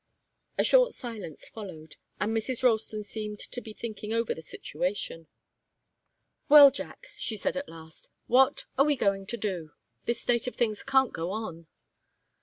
[0.57, 2.63] A short silence followed, and Mrs.
[2.63, 5.27] Ralston seemed to be thinking over the situation.
[6.49, 9.73] "Well, Jack," she said, at last, "what are we going to do?
[10.05, 11.67] This state of things can't go on."